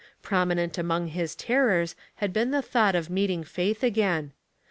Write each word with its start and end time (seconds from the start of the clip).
Prominent 0.23 0.79
among 0.79 1.09
his 1.09 1.35
terrors 1.35 1.93
had 2.15 2.33
been 2.33 2.49
the 2.49 2.63
thought 2.63 2.95
of 2.95 3.11
meeting 3.11 3.43
Faith 3.43 3.83
ag.'iin. 3.83 4.31